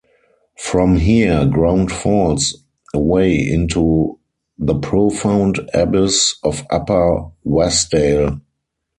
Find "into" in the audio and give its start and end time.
3.37-4.17